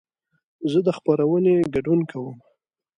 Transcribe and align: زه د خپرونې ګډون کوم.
زه 0.71 0.79
د 0.87 0.89
خپرونې 0.97 1.55
ګډون 1.73 1.99
کوم. 2.09 2.37